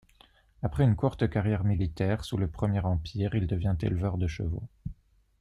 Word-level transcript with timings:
Après 0.63 0.83
une 0.83 0.95
courte 0.95 1.29
carrière 1.29 1.63
militaire 1.63 2.25
sous 2.25 2.35
le 2.35 2.47
Premier 2.47 2.79
Empire, 2.79 3.35
il 3.35 3.45
devient 3.45 3.75
éleveur 3.83 4.17
de 4.17 4.25
chevaux. 4.25 4.67